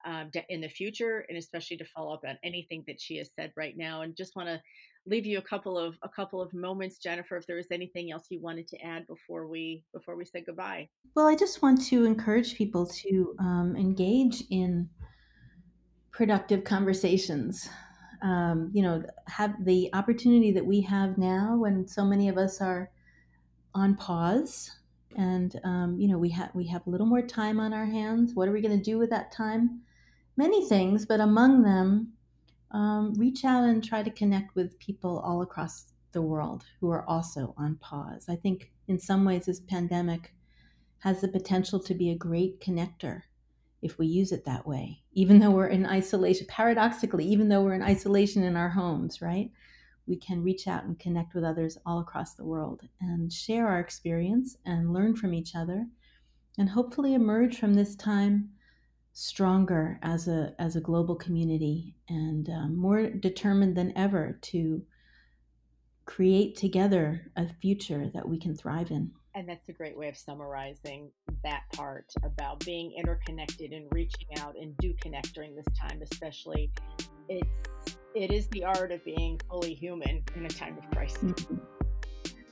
um, 0.06 0.30
in 0.50 0.62
the 0.62 0.70
future, 0.70 1.26
and 1.30 1.38
especially 1.38 1.78
to 1.78 1.86
follow 1.86 2.14
up 2.14 2.24
on 2.28 2.38
anything 2.44 2.84
that 2.88 3.02
she 3.02 3.18
has 3.18 3.30
said 3.36 3.52
right 3.56 3.76
now. 3.78 4.02
And 4.02 4.16
just 4.16 4.36
want 4.36 4.48
to 4.48 4.62
leave 5.08 5.26
you 5.26 5.38
a 5.38 5.42
couple 5.42 5.78
of 5.78 5.96
a 6.04 6.10
couple 6.10 6.42
of 6.42 6.54
moments, 6.54 6.98
Jennifer, 6.98 7.38
if 7.38 7.46
there 7.48 7.58
was 7.58 7.68
anything 7.72 8.12
else 8.12 8.26
you 8.30 8.42
wanted 8.42 8.68
to 8.70 8.78
add 8.82 9.08
before 9.08 9.48
we 9.48 9.84
before 9.94 10.16
we 10.16 10.26
say 10.26 10.42
goodbye. 10.42 10.88
Well, 11.16 11.28
I 11.28 11.36
just 11.36 11.62
want 11.62 11.86
to 11.88 12.06
encourage 12.06 12.56
people 12.56 12.86
to 12.88 13.36
um, 13.40 13.76
engage 13.78 14.44
in 14.50 14.90
productive 16.12 16.64
conversations. 16.64 17.70
Um, 18.22 18.72
you 18.74 18.82
know, 18.82 19.04
have 19.28 19.54
the 19.66 19.90
opportunity 19.94 20.52
that 20.52 20.66
we 20.66 20.82
have 20.82 21.18
now 21.18 21.58
when 21.58 21.88
so 21.88 22.06
many 22.06 22.30
of 22.30 22.38
us 22.38 22.62
are 22.62 22.90
on 23.76 23.96
pause 23.96 24.72
and 25.18 25.60
um, 25.64 25.96
you 26.00 26.08
know 26.08 26.18
we 26.18 26.30
have 26.30 26.50
we 26.54 26.66
have 26.68 26.86
a 26.88 26.90
little 26.90 27.06
more 27.06 27.22
time 27.22 27.60
on 27.60 27.74
our 27.74 27.86
hands 27.86 28.34
what 28.34 28.48
are 28.48 28.52
we 28.52 28.62
going 28.62 28.78
to 28.78 28.84
do 28.84 28.98
with 28.98 29.10
that 29.10 29.32
time 29.32 29.82
many 30.38 30.68
things 30.68 31.06
but 31.06 31.20
among 31.20 31.64
them 31.64 32.12
um, 32.72 33.14
reach 33.14 33.46
out 33.46 33.64
and 33.64 33.84
try 33.84 34.04
to 34.04 34.12
connect 34.12 34.56
with 34.56 34.78
people 34.80 35.20
all 35.20 35.42
across 35.42 35.94
the 36.12 36.22
world 36.22 36.66
who 36.80 36.90
are 36.90 37.08
also 37.08 37.54
on 37.58 37.76
pause. 37.76 38.26
I 38.28 38.36
think 38.36 38.72
in 38.88 39.00
some 39.00 39.24
ways 39.24 39.46
this 39.46 39.60
pandemic 39.62 40.34
has 41.00 41.22
the 41.22 41.28
potential 41.28 41.80
to 41.80 41.94
be 41.94 42.10
a 42.10 42.18
great 42.18 42.60
connector 42.62 43.22
if 43.82 43.98
we 44.00 44.08
use 44.08 44.32
it 44.32 44.46
that 44.46 44.66
way 44.66 45.00
even 45.12 45.40
though 45.40 45.52
we're 45.52 45.68
in 45.68 45.86
isolation 45.86 46.48
paradoxically 46.48 47.26
even 47.26 47.48
though 47.50 47.62
we're 47.62 47.76
in 47.76 47.84
isolation 47.84 48.44
in 48.44 48.56
our 48.56 48.70
homes 48.70 49.22
right? 49.22 49.52
We 50.08 50.18
can 50.18 50.44
reach 50.44 50.68
out 50.68 50.84
and 50.84 51.00
connect 51.00 51.34
with 51.34 51.44
others 51.44 51.78
all 51.86 52.00
across 52.00 52.34
the 52.34 52.46
world 52.46 52.82
and 53.02 53.32
share 53.32 53.68
our 53.68 53.80
experience 53.80 54.58
and 54.66 54.94
learn 54.94 55.16
from 55.16 55.34
each 55.34 55.56
other 55.56 55.88
and 56.58 56.70
hopefully 56.70 57.14
emerge 57.14 57.58
from 57.58 57.74
this 57.74 57.96
time 57.96 58.50
stronger 59.18 59.98
as 60.04 60.28
a 60.28 60.54
as 60.60 60.76
a 60.76 60.82
global 60.82 61.16
community 61.16 61.96
and 62.10 62.50
um, 62.50 62.76
more 62.76 63.10
determined 63.10 63.76
than 63.76 63.98
ever 63.98 64.38
to 64.42 64.84
create 66.06 66.56
together 66.56 67.32
a 67.38 67.48
future 67.48 68.12
that 68.14 68.28
we 68.28 68.38
can 68.38 68.54
thrive 68.54 68.92
in 68.92 69.10
and 69.34 69.48
that's 69.48 69.70
a 69.70 69.74
great 69.74 69.98
way 69.98 70.10
of 70.10 70.18
summarizing 70.18 71.10
that 71.44 71.64
part 71.74 72.06
about 72.24 72.60
being 72.66 72.94
interconnected 72.98 73.72
and 73.72 73.88
reaching 73.92 74.28
out 74.38 74.54
and 74.62 74.76
do 74.78 74.94
connect 75.02 75.34
during 75.34 75.56
this 75.56 75.66
time 75.80 76.02
especially 76.02 76.70
it's 77.30 77.98
it 78.16 78.32
is 78.32 78.48
the 78.48 78.64
art 78.64 78.92
of 78.92 79.04
being 79.04 79.40
fully 79.50 79.74
human 79.74 80.24
in 80.36 80.46
a 80.46 80.50
time 80.50 80.78
of 80.78 80.90
crisis. 80.92 81.22
Mm-hmm. 81.22 81.56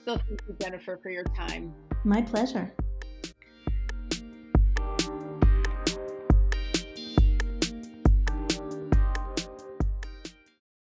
So 0.05 0.17
thank 0.17 0.41
you, 0.47 0.55
Jennifer, 0.59 0.99
for 1.01 1.09
your 1.09 1.23
time. 1.23 1.73
My 2.03 2.21
pleasure. 2.21 2.73